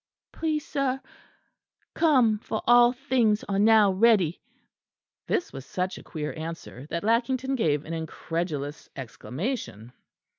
[0.31, 0.99] "Please, sir,
[1.93, 4.41] 'Come, for all things are now ready.'"
[5.27, 9.93] This was such a queer answer that Lackington gave an incredulous exclamation.